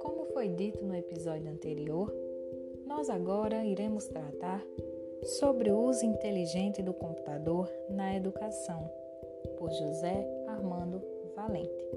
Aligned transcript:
Como 0.00 0.24
foi 0.32 0.48
dito 0.48 0.82
no 0.84 0.94
episódio 0.94 1.50
anterior, 1.50 2.14
nós 2.86 3.10
agora 3.10 3.64
iremos 3.64 4.06
tratar 4.06 4.64
sobre 5.22 5.70
o 5.70 5.78
uso 5.78 6.06
inteligente 6.06 6.82
do 6.82 6.94
computador 6.94 7.70
na 7.90 8.16
educação, 8.16 8.90
por 9.58 9.70
José 9.70 10.26
Armando 10.46 11.02
Valente. 11.36 11.88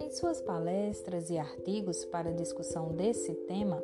Em 0.00 0.10
suas 0.10 0.40
palestras 0.40 1.28
e 1.28 1.36
artigos 1.36 2.04
para 2.06 2.32
discussão 2.32 2.92
desse 2.94 3.34
tema, 3.46 3.82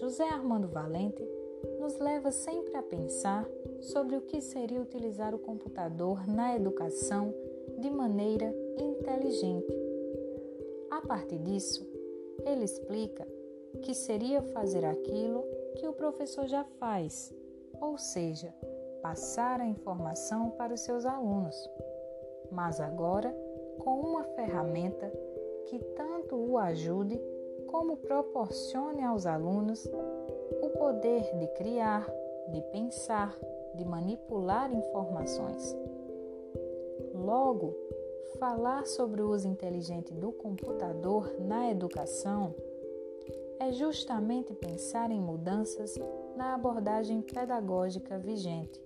José 0.00 0.24
Armando 0.24 0.68
Valente 0.68 1.22
nos 1.80 1.98
leva 1.98 2.30
sempre 2.30 2.76
a 2.76 2.82
pensar 2.82 3.48
sobre 3.80 4.16
o 4.16 4.22
que 4.22 4.40
seria 4.40 4.80
utilizar 4.80 5.34
o 5.34 5.38
computador 5.38 6.26
na 6.28 6.54
educação 6.54 7.34
de 7.78 7.90
maneira 7.90 8.54
inteligente. 8.78 9.72
A 10.90 11.00
partir 11.00 11.38
disso, 11.38 11.86
ele 12.44 12.64
explica 12.64 13.26
que 13.82 13.94
seria 13.94 14.42
fazer 14.42 14.84
aquilo 14.84 15.44
que 15.76 15.86
o 15.86 15.92
professor 15.92 16.46
já 16.46 16.64
faz, 16.78 17.34
ou 17.80 17.98
seja, 17.98 18.54
passar 19.02 19.60
a 19.60 19.66
informação 19.66 20.50
para 20.50 20.74
os 20.74 20.80
seus 20.80 21.04
alunos, 21.04 21.56
mas 22.50 22.80
agora 22.80 23.34
com 23.78 24.00
uma 24.00 24.22
ferramenta 24.22 25.12
que 25.66 25.78
tanto 25.96 26.36
o 26.36 26.58
ajude 26.58 27.20
como 27.66 27.96
proporcione 27.96 29.02
aos 29.02 29.26
alunos 29.26 29.88
o 30.60 30.68
poder 30.70 31.22
de 31.38 31.46
criar, 31.54 32.06
de 32.48 32.60
pensar, 32.72 33.38
de 33.74 33.84
manipular 33.84 34.72
informações. 34.72 35.76
Logo, 37.14 37.74
falar 38.38 38.86
sobre 38.86 39.22
o 39.22 39.30
uso 39.30 39.48
inteligente 39.48 40.12
do 40.12 40.32
computador 40.32 41.32
na 41.40 41.70
educação 41.70 42.54
é 43.60 43.70
justamente 43.72 44.52
pensar 44.54 45.10
em 45.10 45.20
mudanças 45.20 45.96
na 46.36 46.54
abordagem 46.54 47.22
pedagógica 47.22 48.18
vigente, 48.18 48.82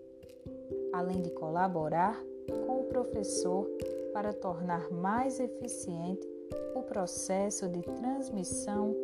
além 0.92 1.22
de 1.22 1.30
colaborar 1.30 2.22
com 2.66 2.80
o 2.80 2.84
professor 2.84 3.66
para 4.12 4.32
tornar 4.32 4.90
mais 4.90 5.40
eficiente 5.40 6.28
o 6.74 6.82
processo 6.82 7.68
de 7.68 7.80
transmissão 7.80 8.94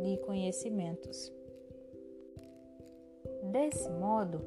de 0.00 0.16
conhecimentos. 0.18 1.35
Desse 3.56 3.88
modo, 3.88 4.42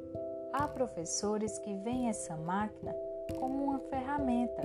há 0.53 0.67
professores 0.67 1.57
que 1.57 1.73
veem 1.73 2.09
essa 2.09 2.37
máquina 2.37 2.95
como 3.39 3.63
uma 3.63 3.79
ferramenta 3.79 4.61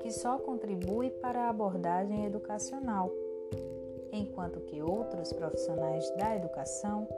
que 0.00 0.10
só 0.10 0.36
contribui 0.36 1.08
para 1.08 1.44
a 1.44 1.48
abordagem 1.48 2.26
educacional, 2.26 3.10
enquanto 4.12 4.60
que 4.60 4.82
outros 4.82 5.32
profissionais 5.32 6.10
da 6.10 6.36
educação 6.36 7.08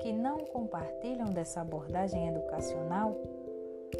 que 0.00 0.10
não 0.10 0.38
compartilham 0.38 1.26
dessa 1.26 1.60
abordagem 1.60 2.26
educacional 2.30 3.14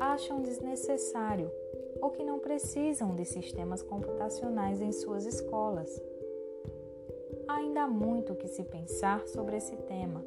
acham 0.01 0.41
desnecessário 0.41 1.53
ou 2.01 2.13
que 2.13 2.25
não 2.25 2.39
precisam 2.39 3.15
de 3.15 3.27
sistemas 3.27 3.83
computacionais 3.83 4.81
em 4.81 4.91
suas 4.91 5.27
escolas. 5.27 6.01
Ainda 7.47 7.83
há 7.83 7.89
muito 7.89 8.35
que 8.35 8.49
se 8.49 8.65
pensar 8.65 9.27
sobre 9.27 9.59
esse 9.59 9.77
tema 9.77 10.25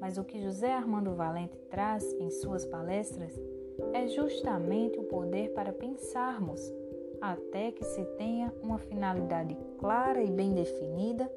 mas 0.00 0.18
o 0.18 0.24
que 0.24 0.40
José 0.40 0.72
Armando 0.72 1.14
Valente 1.14 1.56
traz 1.70 2.04
em 2.14 2.30
suas 2.30 2.64
palestras 2.64 3.38
é 3.92 4.08
justamente 4.08 4.98
o 4.98 5.04
poder 5.04 5.52
para 5.54 5.72
pensarmos, 5.72 6.60
até 7.20 7.72
que 7.72 7.84
se 7.84 8.04
tenha 8.16 8.52
uma 8.62 8.78
finalidade 8.78 9.56
clara 9.78 10.22
e 10.22 10.30
bem 10.30 10.54
definida 10.54 11.30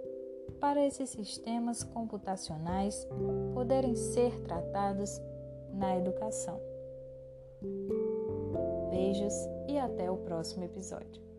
para 0.59 0.85
esses 0.85 1.09
sistemas 1.09 1.83
computacionais 1.83 3.07
poderem 3.53 3.95
ser 3.95 4.39
tratados 4.41 5.19
na 5.73 5.97
educação. 5.97 6.59
Beijos 8.89 9.33
e 9.67 9.77
até 9.77 10.11
o 10.11 10.17
próximo 10.17 10.63
episódio. 10.63 11.30